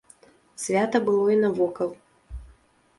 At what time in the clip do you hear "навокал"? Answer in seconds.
1.45-1.95